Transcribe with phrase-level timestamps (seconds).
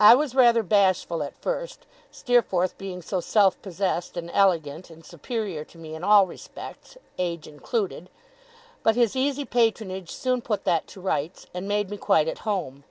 [0.00, 5.64] I was rather bashful at first, Steerforth being so self possessed, and elegant, and superior
[5.66, 8.10] to me in all respects (age included);
[8.82, 12.82] but his easy patronage soon put that to rights, and made me quite at home.